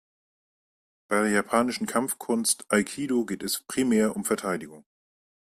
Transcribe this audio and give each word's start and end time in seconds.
Bei 1.09 1.21
der 1.21 1.29
japanischen 1.29 1.85
Kampfkunst 1.85 2.65
Aikido 2.71 3.23
geht 3.23 3.43
es 3.43 3.59
primär 3.61 4.15
um 4.15 4.25
Verteidigung. 4.25 4.83